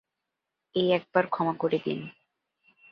এই 0.75 0.87
একবার 0.91 1.25
ক্ষমা 1.27 1.53
করে 1.53 1.77
দিন। 1.85 1.99